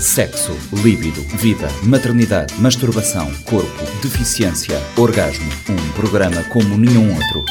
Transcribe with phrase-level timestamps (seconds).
[0.00, 5.46] Sexo, líbido, vida, maternidade, masturbação, corpo, deficiência, orgasmo.
[5.68, 7.44] Um programa como nenhum outro.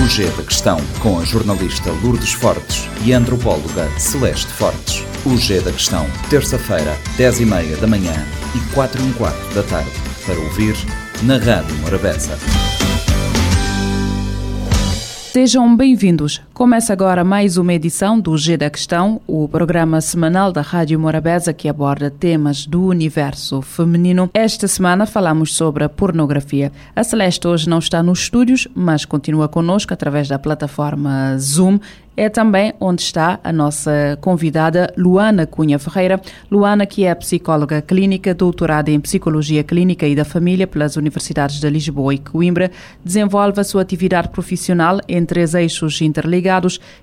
[0.00, 5.04] O G da Questão, com a jornalista Lourdes Fortes e a antropóloga Celeste Fortes.
[5.24, 8.26] O G da Questão, terça-feira, 10 e meia da manhã
[8.56, 9.92] e 4 e um quarto da tarde.
[10.26, 10.74] Para ouvir
[11.22, 12.36] na Rádio Morabeza.
[15.34, 16.40] Sejam bem-vindos.
[16.54, 21.52] Começa agora mais uma edição do G da Questão, o programa semanal da Rádio Morabeza
[21.52, 24.30] que aborda temas do universo feminino.
[24.32, 26.70] Esta semana falamos sobre a pornografia.
[26.94, 31.80] A Celeste hoje não está nos estúdios, mas continua conosco através da plataforma Zoom
[32.16, 36.20] é também onde está a nossa convidada Luana Cunha Ferreira.
[36.50, 41.68] Luana, que é psicóloga clínica, doutorada em Psicologia Clínica e da Família pelas Universidades de
[41.68, 42.70] Lisboa e Coimbra,
[43.04, 46.43] desenvolve a sua atividade profissional em três eixos interligados: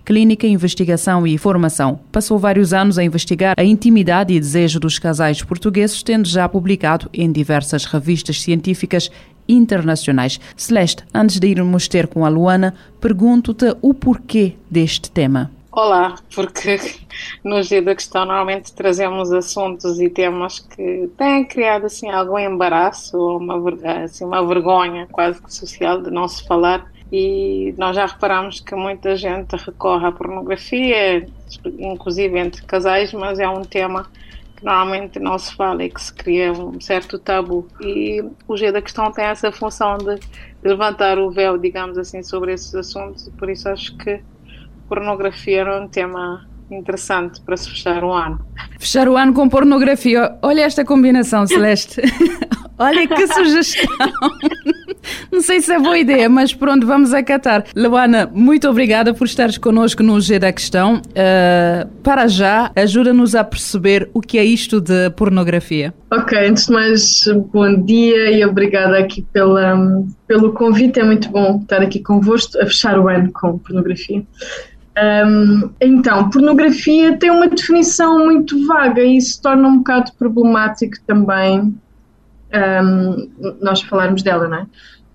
[0.05, 1.99] clínica, investigação e formação.
[2.11, 7.09] Passou vários anos a investigar a intimidade e desejo dos casais portugueses, tendo já publicado
[7.13, 9.09] em diversas revistas científicas
[9.47, 10.39] internacionais.
[10.55, 15.51] Celeste, antes de irmos ter com a Luana, pergunto-te o porquê deste tema.
[15.71, 16.77] Olá, porque
[17.43, 23.17] no Dia da Questão normalmente trazemos assuntos e temas que têm criado assim algum embaraço
[23.17, 23.55] ou uma,
[24.03, 28.73] assim, uma vergonha quase que social de não se falar e nós já reparamos que
[28.73, 31.27] muita gente recorre à pornografia,
[31.77, 34.09] inclusive entre casais, mas é um tema
[34.55, 37.67] que normalmente não se fala e que se cria um certo tabu.
[37.81, 40.19] E o G da questão tem essa função de
[40.63, 44.21] levantar o véu, digamos assim, sobre esses assuntos, e por isso acho que
[44.87, 48.39] pornografia era um tema interessante para se fechar o ano.
[48.79, 50.37] Fechar o ano com pornografia.
[50.41, 52.01] Olha esta combinação, Celeste.
[52.79, 53.87] Olha que sugestão.
[55.31, 57.65] Não sei se é boa ideia, mas pronto, vamos acatar.
[57.75, 60.97] Luana, muito obrigada por estares connosco no G da Questão.
[60.97, 65.93] Uh, para já, ajuda-nos a perceber o que é isto de pornografia.
[66.11, 70.99] Ok, antes de mais, bom dia e obrigada aqui pela, pelo convite.
[70.99, 74.23] É muito bom estar aqui convosco a fechar o ano com pornografia.
[74.97, 81.73] Um, então, pornografia tem uma definição muito vaga e isso torna um bocado problemático também
[82.53, 84.67] um, nós falarmos dela, não é?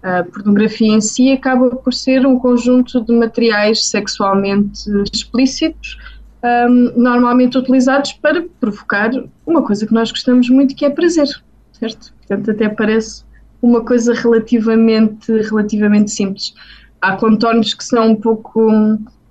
[0.02, 5.98] A pornografia em si acaba por ser um conjunto de materiais sexualmente explícitos,
[6.44, 9.10] um, normalmente utilizados para provocar
[9.44, 11.28] uma coisa que nós gostamos muito, que é prazer,
[11.72, 12.12] certo?
[12.18, 13.24] Portanto, até parece
[13.60, 16.54] uma coisa relativamente, relativamente simples.
[17.00, 18.70] Há contornos que são um pouco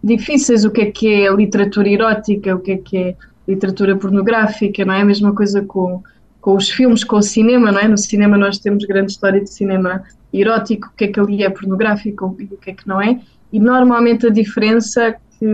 [0.04, 3.16] difíceis, o que é que é literatura erótica, o que é que é
[3.48, 6.04] literatura pornográfica, não é a mesma coisa com
[6.46, 7.88] com os filmes, com o cinema, não é?
[7.88, 11.50] No cinema nós temos grande história de cinema erótico, o que é que ali é
[11.50, 13.20] pornográfico e o que é que não é,
[13.52, 15.48] e normalmente a diferença que,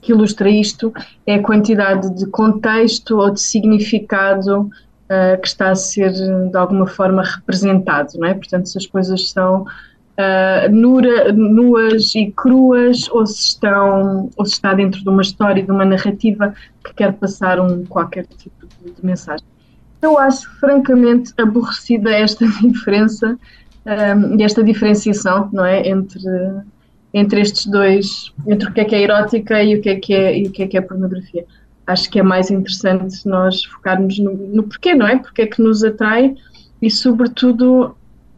[0.00, 0.94] que ilustra isto
[1.26, 6.86] é a quantidade de contexto ou de significado uh, que está a ser de alguma
[6.86, 8.34] forma representado, não é?
[8.34, 14.52] Portanto, se as coisas são uh, nura, nuas e cruas ou se estão ou se
[14.52, 16.54] está dentro de uma história, de uma narrativa
[16.84, 19.51] que quer passar um qualquer tipo de, de mensagem.
[20.02, 23.38] Eu acho francamente aborrecida esta diferença
[23.86, 26.20] um, e esta diferenciação, não é, entre
[27.14, 30.14] entre estes dois, entre o que é que é erótica e o que é que
[30.14, 31.44] é e o que é que é pornografia.
[31.86, 35.18] Acho que é mais interessante nós focarmos no, no porquê, não é?
[35.18, 36.34] Porque é que nos atrai
[36.80, 37.94] e sobretudo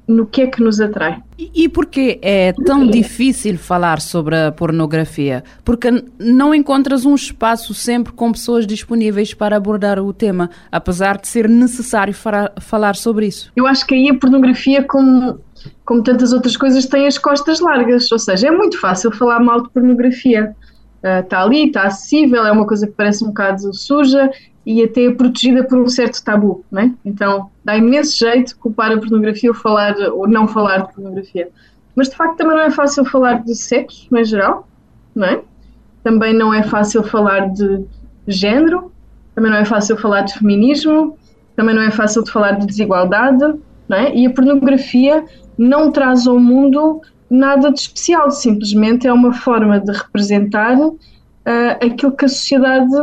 [0.06, 1.22] no que é que nos atrai.
[1.38, 5.42] E, e porquê é tão difícil falar sobre a pornografia?
[5.64, 5.88] Porque
[6.18, 11.48] não encontras um espaço sempre com pessoas disponíveis para abordar o tema, apesar de ser
[11.48, 12.14] necessário
[12.60, 13.50] falar sobre isso.
[13.56, 15.40] Eu acho que aí a pornografia, como,
[15.84, 19.62] como tantas outras coisas, tem as costas largas, ou seja, é muito fácil falar mal
[19.62, 20.54] de pornografia.
[21.02, 24.30] Está uh, ali, está acessível, é uma coisa que parece um bocado suja
[24.66, 26.92] e até protegida por um certo tabu, não é?
[27.04, 31.48] Então dá imenso jeito culpar a pornografia ou falar ou não falar de pornografia.
[31.94, 34.66] Mas de facto também não é fácil falar de sexo em geral,
[35.14, 35.42] não é?
[36.02, 37.84] Também não é fácil falar de
[38.26, 38.90] género,
[39.34, 41.18] também não é fácil falar de feminismo,
[41.56, 43.54] também não é fácil de falar de desigualdade,
[43.88, 44.14] não é?
[44.14, 45.24] E a pornografia
[45.56, 47.00] não traz ao mundo
[47.30, 50.94] nada de especial, simplesmente é uma forma de representar uh,
[51.80, 52.94] aquilo que a sociedade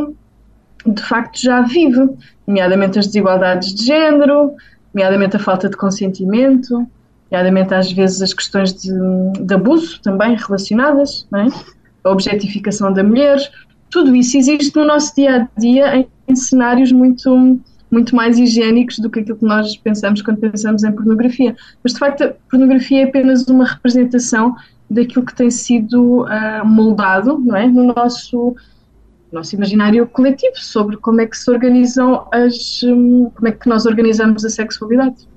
[0.85, 2.09] de facto já vive,
[2.47, 4.53] nomeadamente as desigualdades de género,
[4.93, 6.87] nomeadamente a falta de consentimento,
[7.31, 8.91] nomeadamente às vezes as questões de,
[9.39, 11.47] de abuso também relacionadas, é?
[12.03, 13.37] a objetificação da mulher,
[13.89, 17.59] tudo isso existe no nosso dia a dia em, em cenários muito
[17.91, 21.53] muito mais higiênicos do que aquilo que nós pensamos quando pensamos em pornografia.
[21.83, 24.55] Mas de facto a pornografia é apenas uma representação
[24.89, 27.67] daquilo que tem sido uh, moldado não é?
[27.67, 28.55] no nosso
[29.31, 32.83] nosso imaginário coletivo sobre como é que se organizam as.
[32.83, 35.27] Um, como é que nós organizamos a sexualidade.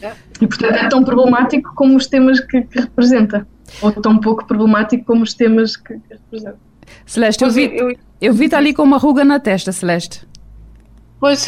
[0.00, 0.12] É.
[0.40, 3.46] E portanto é tão problemático como os temas que, que representa,
[3.80, 6.58] ou tão pouco problemático como os temas que, que representa.
[7.04, 10.26] Celeste, eu vi, eu, eu vi-te ali com uma ruga na testa, Celeste.
[11.18, 11.46] Pois,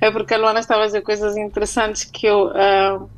[0.00, 2.46] é porque a Luana estava a dizer coisas interessantes que eu.
[2.48, 3.10] Uh,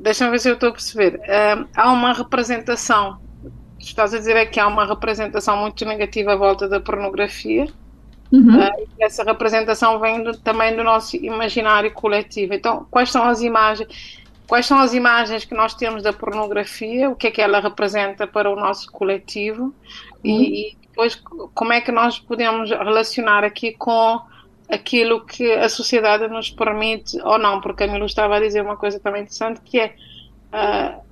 [0.00, 1.14] Deixa-me ver se eu estou a perceber.
[1.14, 3.18] Uh, há uma representação
[3.86, 7.66] estás a dizer é que há uma representação muito negativa à volta da pornografia.
[8.32, 8.58] Uhum.
[8.58, 12.54] Uh, essa representação vem do, também do nosso imaginário coletivo.
[12.54, 14.22] Então, quais são as imagens?
[14.46, 17.10] Quais são as imagens que nós temos da pornografia?
[17.10, 19.64] O que é que ela representa para o nosso coletivo?
[19.64, 19.72] Uhum.
[20.24, 21.14] E, e depois,
[21.54, 24.20] como é que nós podemos relacionar aqui com
[24.68, 27.60] aquilo que a sociedade nos permite ou não?
[27.60, 29.94] Porque a Milu estava a dizer uma coisa também interessante que é
[30.52, 31.02] uh,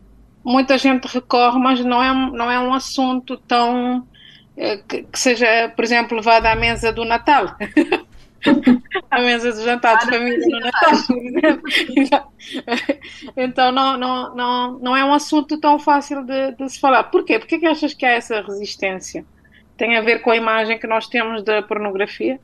[0.44, 4.06] muita gente recorre, mas não é, não é um assunto tão
[4.56, 7.56] eh, que, que seja, por exemplo, levado à mesa do Natal.
[9.10, 10.92] à mesa do jantar de família no Natal.
[13.36, 17.04] então não, não, não, não é um assunto tão fácil de, de se falar.
[17.04, 17.38] Porquê?
[17.38, 19.24] Porquê que achas que há essa resistência?
[19.76, 22.40] Tem a ver com a imagem que nós temos da pornografia?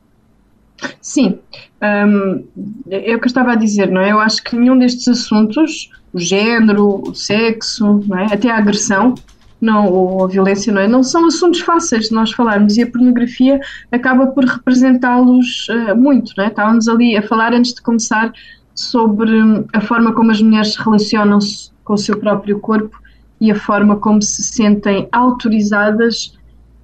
[1.01, 1.39] Sim,
[1.81, 2.43] um,
[2.89, 4.11] é o que eu estava a dizer, não é?
[4.11, 8.33] Eu acho que nenhum destes assuntos o género, o sexo, é?
[8.33, 9.15] até a agressão,
[9.59, 10.87] não, ou a violência, não é?
[10.87, 13.59] Não são assuntos fáceis de nós falarmos e a pornografia
[13.91, 16.47] acaba por representá-los uh, muito, não é?
[16.47, 18.31] Estávamos ali a falar antes de começar
[18.75, 19.31] sobre
[19.73, 22.99] a forma como as mulheres se relacionam -se com o seu próprio corpo
[23.39, 26.37] e a forma como se sentem autorizadas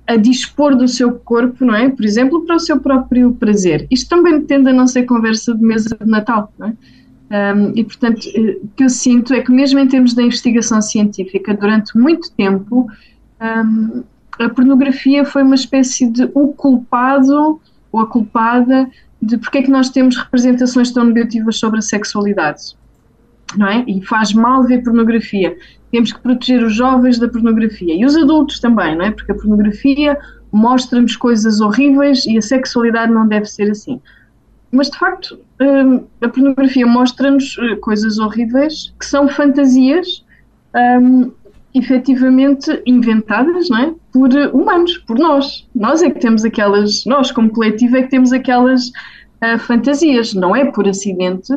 [0.06, 1.90] a dispor do seu corpo, não é?
[1.90, 3.88] Por exemplo, para o seu próprio prazer.
[3.90, 6.74] Isto também tende a não ser conversa de mesa de Natal, não é?
[7.56, 10.82] Um, e, portanto, eh, o que eu sinto é que, mesmo em termos da investigação
[10.82, 12.88] científica, durante muito tempo,
[13.42, 14.04] um,
[14.40, 17.60] a pornografia foi uma espécie de o culpado
[17.92, 18.88] ou a culpada
[19.22, 22.76] de porque é que nós temos representações tão negativas sobre a sexualidade.
[23.58, 23.84] Não é?
[23.88, 25.56] E faz mal ver pornografia.
[25.92, 29.12] Temos que proteger os jovens da pornografia e os adultos também, não é?
[29.12, 30.18] Porque a pornografia
[30.52, 34.00] mostra-nos coisas horríveis e a sexualidade não deve ser assim.
[34.72, 40.26] Mas de facto, hum, a pornografia mostra-nos eh, coisas horríveis que são fantasias
[40.76, 41.32] um,
[41.74, 43.94] efetivamente inventadas não é?
[44.12, 45.68] por humanos, por nós.
[45.74, 50.34] Nós é que temos aquelas, nós como coletivo é que temos aquelas uh, fantasias.
[50.34, 51.54] Não é por acidente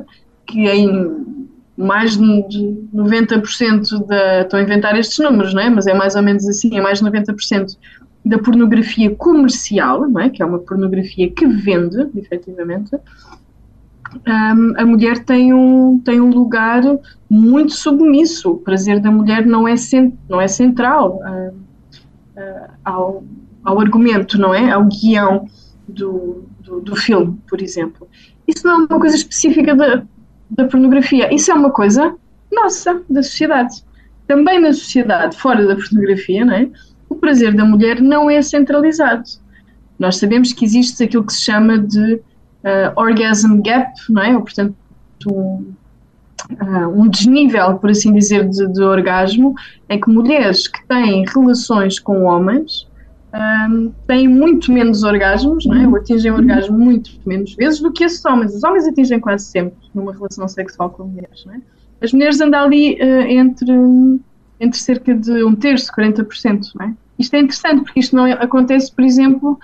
[0.47, 1.46] que em
[1.77, 4.43] mais de 90% da.
[4.43, 5.71] Estou a inventar estes números, não é?
[5.71, 7.77] mas é mais ou menos assim: é mais de 90%
[8.25, 10.31] da pornografia comercial, não é?
[10.31, 12.97] que é uma pornografia que vende, efetivamente,
[14.27, 16.83] um, a mulher tem um, tem um lugar
[17.29, 18.53] muito submisso.
[18.53, 21.55] O prazer da mulher não é, cent, não é central uh,
[22.41, 23.25] uh, ao,
[23.65, 24.71] ao argumento, não é?
[24.71, 25.47] Ao guião
[25.87, 28.09] do, do, do, filme, por exemplo.
[28.47, 30.03] Isso não é uma coisa específica da,
[30.51, 32.15] da pornografia, isso é uma coisa
[32.53, 33.85] nossa, da sociedade.
[34.27, 36.69] Também na sociedade, fora da pornografia, não é?
[37.09, 39.25] o prazer da mulher não é centralizado.
[39.99, 44.35] Nós sabemos que existe aquilo que se chama de uh, orgasm gap, não é?
[44.35, 44.75] Ou, portanto,
[45.27, 45.73] um,
[46.61, 49.55] uh, um desnível, por assim dizer, de, de, orgasmo,
[49.89, 52.86] em que mulheres que têm relações com homens
[53.37, 55.87] um, têm muito menos orgasmos, não é?
[55.87, 58.55] Ou atingem o orgasmo muito menos vezes do que esses homens.
[58.55, 61.61] Os homens atingem quase sempre numa relação sexual com mulheres, não é?
[62.01, 63.73] As mulheres andam ali uh, entre
[64.61, 66.73] entre cerca de um terço, 40%.
[66.79, 66.95] Não é?
[67.19, 69.59] Isto é interessante porque isto não acontece, por exemplo,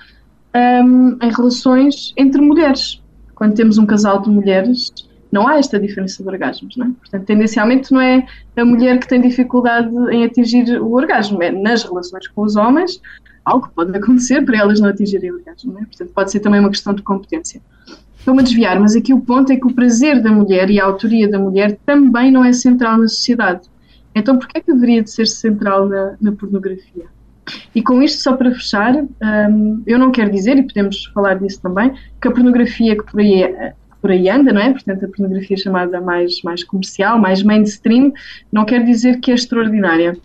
[0.54, 3.02] um, em relações entre mulheres.
[3.34, 4.92] Quando temos um casal de mulheres,
[5.30, 6.76] não há esta diferença de orgasmos.
[6.76, 6.90] Não é?
[6.90, 11.82] Portanto, tendencialmente não é a mulher que tem dificuldade em atingir o orgasmo, é nas
[11.84, 13.00] relações com os homens,
[13.44, 15.72] algo pode acontecer para elas não atingirem orgasmo.
[15.72, 15.84] Não é?
[15.84, 17.60] Portanto, pode ser também uma questão de competência.
[18.18, 20.84] Estou-me a desviar, mas aqui o ponto é que o prazer da mulher e a
[20.84, 23.62] autoria da mulher também não é central na sociedade.
[24.14, 27.06] Então, porquê é que deveria de ser central na, na pornografia?
[27.74, 31.60] E com isto, só para fechar, um, eu não quero dizer, e podemos falar disso
[31.60, 33.42] também, que a pornografia que por aí,
[34.00, 34.70] por aí anda, não é?
[34.70, 38.12] Portanto, a pornografia chamada mais, mais comercial, mais mainstream,
[38.52, 40.16] não quer dizer que é extraordinária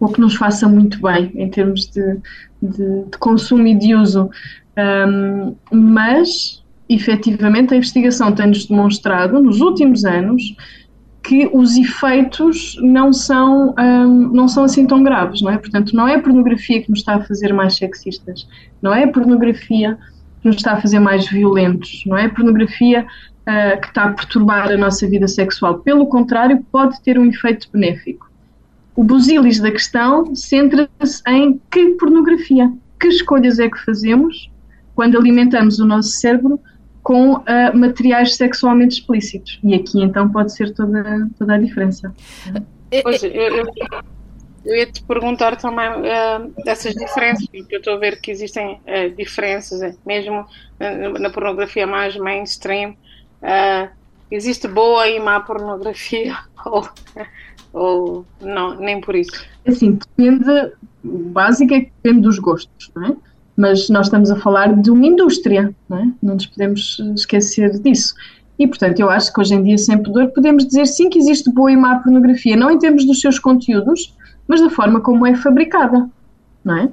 [0.00, 2.16] ou que nos faça muito bem em termos de,
[2.62, 4.30] de, de consumo e de uso.
[4.76, 10.56] Um, mas, efetivamente, a investigação tem-nos demonstrado, nos últimos anos,
[11.22, 15.58] que os efeitos não são, um, não são assim tão graves, não é?
[15.58, 18.48] Portanto, não é a pornografia que nos está a fazer mais sexistas,
[18.80, 19.98] não é a pornografia
[20.40, 24.12] que nos está a fazer mais violentos, não é a pornografia uh, que está a
[24.12, 25.80] perturbar a nossa vida sexual.
[25.80, 28.29] Pelo contrário, pode ter um efeito benéfico.
[28.94, 32.72] O busilis da questão centra-se em que pornografia.
[32.98, 34.50] que escolhas é que fazemos
[34.94, 36.60] quando alimentamos o nosso cérebro
[37.02, 37.42] com uh,
[37.74, 39.58] materiais sexualmente explícitos.
[39.64, 42.14] E aqui então pode ser toda, toda a diferença.
[43.02, 43.66] Pois, eu, eu,
[44.64, 48.74] eu ia te perguntar também uh, dessas diferenças, porque eu estou a ver que existem
[48.74, 50.46] uh, diferenças, mesmo
[50.78, 52.94] na, na, pornografia mais mainstream.
[54.30, 56.86] existe boa e má pornografia, ou,
[57.72, 59.32] ou não, nem por isso?
[59.66, 60.72] Assim, depende,
[61.04, 63.16] o básico é que depende dos gostos, não é?
[63.60, 66.08] mas nós estamos a falar de uma indústria, não, é?
[66.22, 68.14] não nos podemos esquecer disso.
[68.58, 71.50] E, portanto, eu acho que hoje em dia, sem pudor, podemos dizer sim que existe
[71.52, 74.14] boa e má pornografia, não em termos dos seus conteúdos,
[74.48, 76.08] mas da forma como é fabricada,
[76.64, 76.88] não é?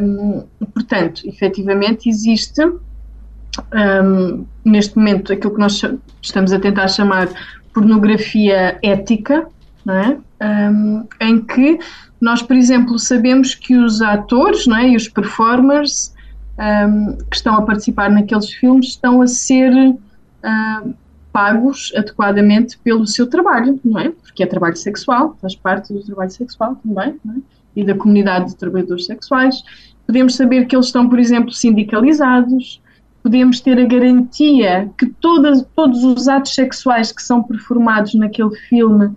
[0.00, 5.80] Um, portanto, efetivamente, existe um, neste momento aquilo que nós
[6.20, 7.28] estamos a tentar chamar
[7.72, 9.46] pornografia ética,
[9.84, 10.18] não é?
[10.42, 11.78] Um, em que
[12.20, 16.14] nós, por exemplo, sabemos que os atores não é, e os performers
[16.58, 20.94] um, que estão a participar naqueles filmes estão a ser uh,
[21.32, 24.10] pagos adequadamente pelo seu trabalho, não é?
[24.10, 27.40] Porque é trabalho sexual, faz parte do trabalho sexual também, é?
[27.76, 29.62] e da comunidade de trabalhadores sexuais.
[30.06, 32.80] Podemos saber que eles estão, por exemplo, sindicalizados,
[33.22, 39.10] podemos ter a garantia que todas, todos os atos sexuais que são performados naquele filme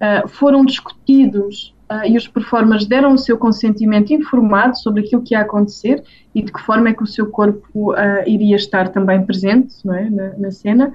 [0.00, 5.34] uh, foram discutidos uh, e os performers deram o seu consentimento informado sobre aquilo que
[5.34, 6.02] ia acontecer
[6.34, 10.10] e de que forma é que o seu corpo uh, iria estar também presente é,
[10.10, 10.92] na, na, cena.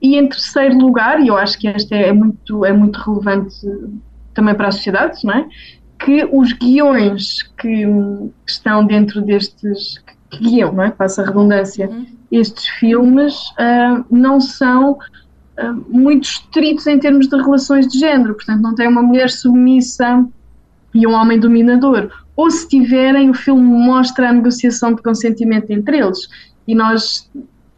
[0.00, 3.54] E em terceiro lugar, e eu acho que este é, muito, é muito relevante
[4.34, 5.48] também para a sociedade, não é?
[6.04, 10.90] que os guiões que, que estão dentro destes, que guiam, não é?
[10.90, 12.06] passa a redundância, uhum.
[12.30, 15.21] estes filmes uh, não são ah,
[15.88, 20.24] muito estritos em termos de relações de género, portanto, não tem uma mulher submissa
[20.94, 22.10] e um homem dominador.
[22.36, 26.28] Ou se tiverem, o filme mostra a negociação de consentimento entre eles
[26.66, 27.28] e nós,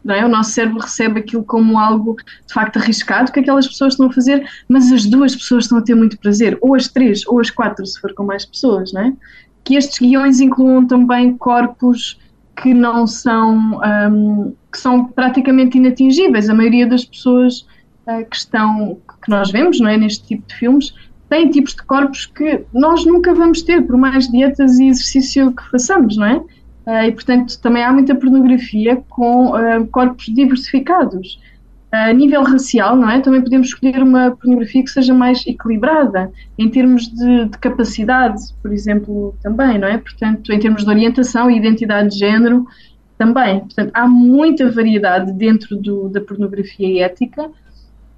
[0.07, 0.25] é?
[0.25, 2.15] o nosso cérebro recebe aquilo como algo
[2.47, 5.81] de facto arriscado que aquelas pessoas estão a fazer, mas as duas pessoas estão a
[5.81, 9.01] ter muito prazer, ou as três, ou as quatro, se for com mais pessoas, não
[9.01, 9.13] é?
[9.63, 12.19] Que estes guiões incluam também corpos
[12.55, 16.49] que não são, um, que são praticamente inatingíveis.
[16.49, 17.65] A maioria das pessoas
[18.05, 18.37] que
[19.23, 20.93] que nós vemos, não é, neste tipo de filmes,
[21.29, 25.69] têm tipos de corpos que nós nunca vamos ter, por mais dietas e exercício que
[25.69, 26.37] façamos, não é?
[26.85, 31.39] Uh, e portanto também há muita pornografia com uh, corpos diversificados.
[31.91, 33.21] A nível racial, não é?
[33.21, 38.73] Também podemos escolher uma pornografia que seja mais equilibrada em termos de, de, capacidade, por
[38.73, 39.97] exemplo, também, não é?
[39.97, 42.67] Portanto, em termos de orientação e identidade de género,
[43.17, 43.61] também.
[43.61, 47.49] Portanto, há muita variedade dentro do, da pornografia ética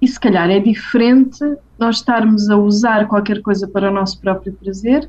[0.00, 1.38] e se calhar é diferente
[1.78, 5.08] nós estarmos a usar qualquer coisa para o nosso próprio prazer,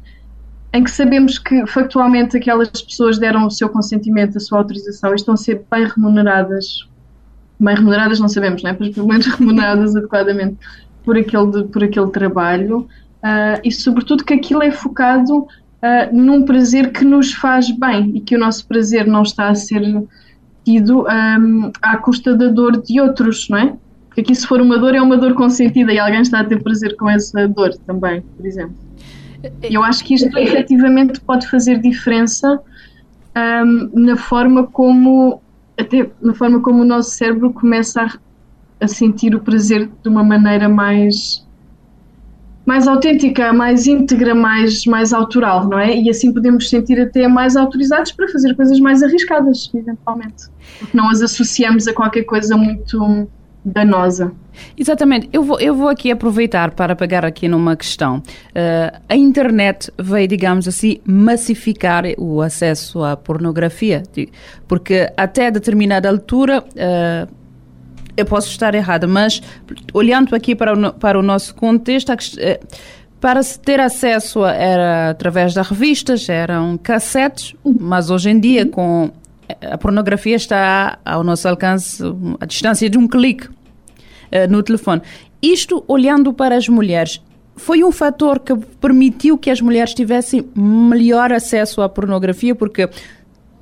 [0.74, 5.16] em que sabemos que factualmente aquelas pessoas deram o seu consentimento, a sua autorização e
[5.16, 6.88] estão a ser bem remuneradas
[7.60, 8.78] bem remuneradas não sabemos, não é?
[8.80, 10.58] mas pelo menos remuneradas adequadamente
[11.04, 12.88] por aquele, por aquele trabalho
[13.24, 15.48] uh, e sobretudo que aquilo é focado uh,
[16.14, 19.82] num prazer que nos faz bem e que o nosso prazer não está a ser
[20.64, 23.76] tido um, à custa da dor de outros, não é?
[24.20, 26.62] Porque aqui se for uma dor é uma dor consentida e alguém está a ter
[26.62, 28.76] prazer com essa dor também, por exemplo.
[29.64, 32.60] Eu acho que isto efetivamente pode fazer diferença
[33.38, 35.42] um, na forma como
[35.80, 38.10] até na forma como o nosso cérebro começa a,
[38.82, 41.48] a sentir o prazer de uma maneira mais
[42.66, 45.96] mais autêntica, mais íntegra, mais, mais autoral, não é?
[45.96, 50.50] E assim podemos sentir até mais autorizados para fazer coisas mais arriscadas, eventualmente.
[50.78, 53.28] Porque não as associamos a qualquer coisa muito
[53.64, 54.32] danosa.
[54.78, 55.30] Exatamente.
[55.32, 58.18] Eu vou, eu vou aqui aproveitar para pegar aqui numa questão.
[58.18, 64.04] Uh, a internet veio, digamos assim, massificar o acesso à pornografia,
[64.68, 67.34] porque até determinada altura, uh,
[68.16, 69.42] eu posso estar errada, mas
[69.94, 72.68] olhando aqui para o, para o nosso contexto, uh,
[73.20, 79.12] para se ter acesso era através das revistas, eram cassetes, mas hoje em dia com
[79.62, 82.04] a pornografia está ao nosso alcance
[82.40, 85.02] a distância de um clique uh, no telefone.
[85.42, 87.22] Isto olhando para as mulheres,
[87.56, 92.90] foi um fator que permitiu que as mulheres tivessem melhor acesso à pornografia, porque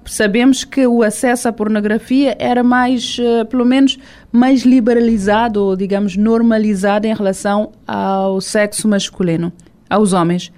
[0.05, 3.97] sabemos que o acesso à pornografia era mais, uh, pelo menos,
[4.31, 9.51] mais liberalizado ou, digamos, normalizado em relação ao sexo masculino,
[9.89, 10.51] aos homens.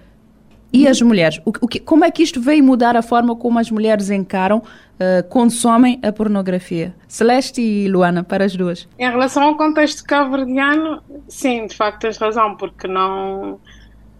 [0.71, 1.41] E as mulheres?
[1.45, 4.59] O, o que, como é que isto veio mudar a forma como as mulheres encaram,
[4.59, 6.93] uh, consomem a pornografia?
[7.07, 8.87] Celeste e Luana, para as duas.
[8.97, 13.59] Em relação ao contexto cabo-verdiano, sim, de facto tens razão, porque não,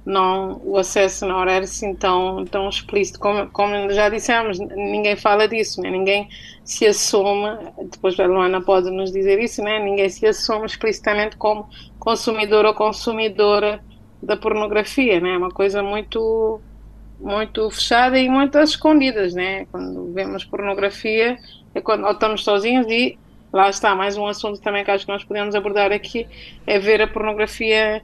[0.04, 3.20] não, o acesso não era assim tão, tão explícito.
[3.20, 5.92] Como, como já dissemos, ninguém fala disso, né?
[5.92, 6.28] ninguém
[6.64, 7.58] se assume,
[7.92, 9.78] depois a Luana pode nos dizer isso, né?
[9.78, 13.80] ninguém se assume explicitamente como consumidor ou consumidora
[14.22, 15.34] da pornografia, né?
[15.34, 16.62] é uma coisa muito
[17.20, 19.66] muito fechada e muito às escondidas, né?
[19.72, 21.38] Quando vemos pornografia
[21.76, 23.18] é quando ou estamos sozinhos e
[23.52, 26.28] lá está mais um assunto também que acho que nós podemos abordar aqui
[26.66, 28.02] é ver a pornografia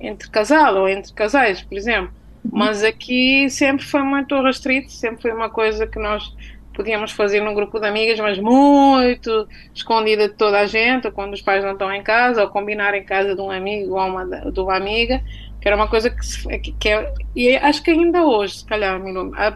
[0.00, 2.12] entre casal ou entre casais, por exemplo.
[2.44, 2.50] Uhum.
[2.52, 6.34] Mas aqui sempre foi muito restrito, sempre foi uma coisa que nós
[6.78, 11.34] podíamos fazer num grupo de amigas, mas muito escondida de toda a gente, ou quando
[11.34, 14.24] os pais não estão em casa, ou combinar em casa de um amigo ou uma,
[14.24, 15.20] de uma amiga,
[15.60, 18.96] que era uma coisa que, que, que é, e acho que ainda hoje, se calhar,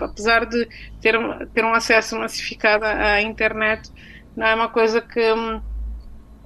[0.00, 0.69] apesar de
[1.00, 1.17] ter,
[1.55, 3.88] ter um acesso massificado à internet,
[4.37, 5.61] não é uma coisa que hum,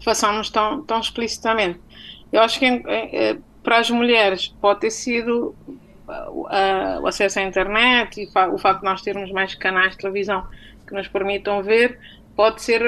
[0.04, 1.80] façamos tão, tão explicitamente.
[2.30, 5.54] Eu acho que é, para as mulheres pode ter sido
[6.08, 10.46] uh, o acesso à internet e o facto de nós termos mais canais de televisão
[10.86, 11.98] que nos permitam ver,
[12.36, 12.82] pode ser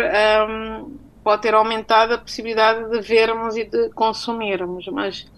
[0.48, 5.30] um, pode ter aumentado a possibilidade de vermos e de consumirmos, mas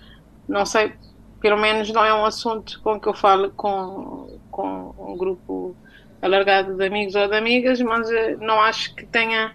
[0.48, 0.92] não sei,
[1.40, 5.74] pelo menos não é um assunto com que eu falo com, com um grupo
[6.20, 9.52] alargado de amigos ou de amigas, mas uh, não acho que tenha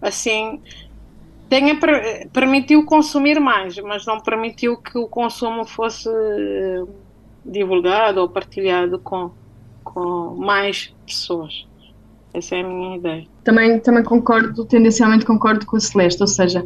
[0.00, 0.60] assim
[1.52, 1.78] tenha
[2.32, 6.82] permitiu consumir mais, mas não permitiu que o consumo fosse eh,
[7.44, 9.30] divulgado ou partilhado com,
[9.84, 11.66] com mais pessoas.
[12.34, 13.26] Essa é a minha ideia.
[13.44, 16.64] Também, também concordo, tendencialmente concordo com a Celeste, ou seja,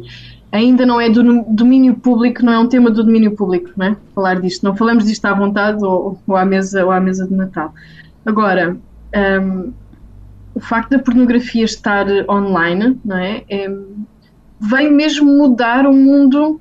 [0.51, 3.97] ainda não é do domínio público, não é um tema do domínio público, não é?
[4.15, 4.63] Falar disto.
[4.63, 7.73] Não falamos disto à vontade ou, ou, à, mesa, ou à mesa de Natal.
[8.25, 8.77] Agora,
[9.43, 9.73] um,
[10.55, 13.43] o facto da pornografia estar online, não é?
[13.49, 13.69] é
[14.59, 16.59] vem mesmo mudar o mundo,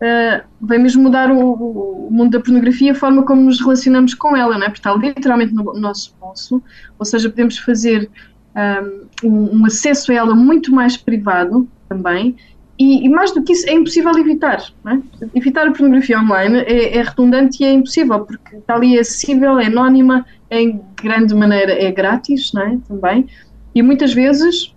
[0.00, 4.56] uh, mesmo mudar o, o, mundo da pornografia, a forma como nos relacionamos com ela,
[4.58, 4.70] não é?
[4.70, 6.62] Porque está literalmente no, no nosso bolso,
[6.98, 8.10] ou seja, podemos fazer
[9.24, 12.36] um, um, acesso a ela muito mais privado também.
[12.78, 14.62] E, e, mais do que isso, é impossível evitar.
[14.86, 14.98] É?
[15.34, 19.66] Evitar a pornografia online é, é redundante e é impossível, porque está ali acessível, é
[19.66, 22.78] anónima, em grande maneira é grátis não é?
[22.88, 23.26] também.
[23.74, 24.74] E muitas vezes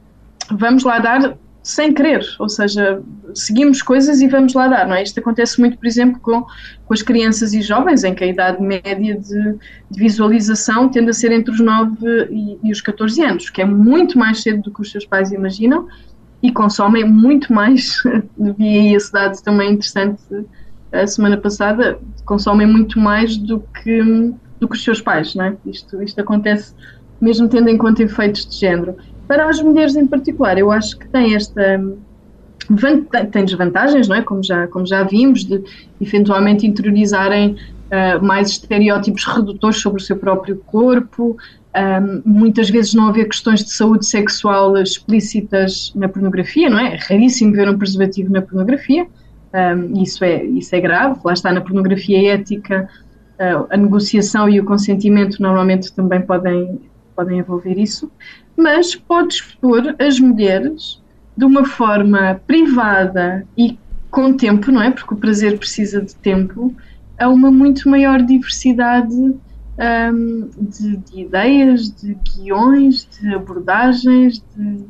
[0.52, 3.02] vamos lá dar sem querer, ou seja,
[3.34, 5.02] seguimos coisas e vamos lá dar, não é?
[5.02, 8.62] Isto acontece muito, por exemplo, com, com as crianças e jovens, em que a idade
[8.62, 9.56] média de,
[9.90, 11.96] de visualização tende a ser entre os 9
[12.30, 15.32] e, e, os 14 anos, que é muito mais cedo do que os seus pais
[15.32, 15.88] imaginam
[16.42, 18.04] e consomem muito mais,
[18.38, 20.22] vi esse dado também interessante
[20.92, 24.04] a semana passada, consomem muito mais do que,
[24.60, 25.56] do que os seus pais, não é?
[25.66, 26.76] Isto, isto acontece
[27.24, 28.98] mesmo tendo em conta efeitos de género.
[29.28, 31.82] Para as mulheres em particular, eu acho que tem esta
[33.32, 34.22] tem desvantagens, não é?
[34.22, 35.62] Como já, como já vimos, de
[36.00, 37.58] eventualmente interiorizarem
[37.92, 41.38] uh, mais estereótipos redutores sobre o seu próprio corpo,
[41.76, 46.94] um, muitas vezes não haver questões de saúde sexual explícitas na pornografia, não é?
[46.94, 49.08] É raríssimo ver um preservativo na pornografia,
[49.54, 51.20] um, isso, é, isso é grave.
[51.24, 52.88] Lá está na pornografia ética,
[53.40, 56.80] uh, a negociação e o consentimento normalmente também podem,
[57.16, 58.12] podem envolver isso
[58.56, 61.02] mas pode expor as mulheres
[61.36, 63.78] de uma forma privada e
[64.12, 64.92] com tempo, não é?
[64.92, 66.74] Porque o prazer precisa de tempo,
[67.18, 74.86] a uma muito maior diversidade um, de, de, ideias, de guiões, de abordagens, de,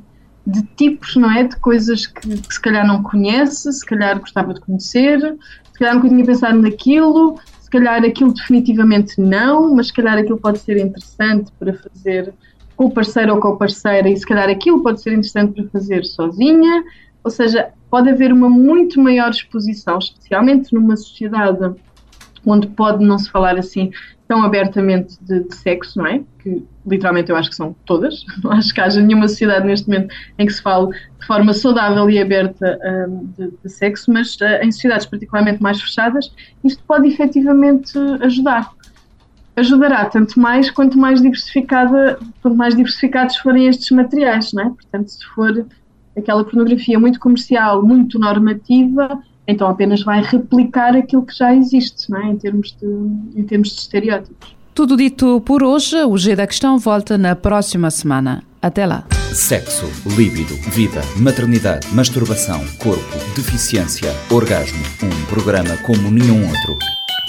[0.46, 1.44] de, tipos, não é?
[1.44, 5.20] De coisas que, que, se calhar não conhece, se calhar gostava de conhecer,
[5.72, 7.40] se calhar nunca tinha pensado naquilo,
[7.74, 12.34] calhar aquilo definitivamente não, mas se calhar aquilo pode ser interessante para fazer
[12.76, 15.70] com o parceiro ou com a parceira e se calhar aquilo pode ser interessante para
[15.70, 16.84] fazer sozinha,
[17.24, 21.76] ou seja, pode haver uma muito maior exposição, especialmente numa sociedade
[22.46, 23.92] onde pode não se falar assim
[24.28, 26.22] tão abertamente de, de, sexo, não é?
[26.40, 28.26] Que literalmente eu acho que são todas.
[28.44, 30.88] Não acho que haja nenhuma sociedade neste momento em que se fale
[31.20, 35.82] de forma saudável e aberta um, de, de, sexo, mas uh, em sociedades particularmente mais
[35.82, 36.32] fechadas,
[36.64, 38.72] isto pode efetivamente ajudar
[39.56, 44.70] ajudará tanto mais quanto mais diversificada, quanto mais diversificados forem estes materiais, não é?
[44.70, 45.66] Portanto, se for
[46.18, 52.20] aquela pornografia muito comercial, muito normativa, então apenas vai replicar aquilo que já existe, não
[52.20, 52.28] é?
[52.28, 54.56] Em termos de, em termos de estereótipos.
[54.74, 58.44] Tudo dito por hoje, o G da Questão volta na próxima semana.
[58.60, 59.06] Até lá.
[59.32, 64.80] Sexo, líbido, vida, maternidade, masturbação, corpo, deficiência, orgasmo.
[65.04, 66.78] Um programa como nenhum outro.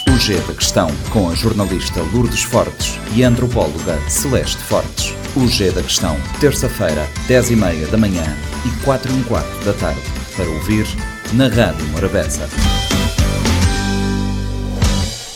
[0.08, 5.12] O G da Questão, com a jornalista Lourdes Fortes e a antropóloga Celeste Fortes.
[5.36, 8.24] O G da Questão, terça-feira, 10 e meia da manhã
[8.64, 10.00] e 4 e um quarto da tarde,
[10.36, 10.86] para ouvir
[11.32, 12.48] na Rádio Morabeza.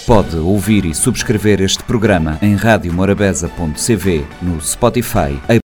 [0.07, 5.38] Pode ouvir e subscrever este programa em radiomorabeza.cv no Spotify,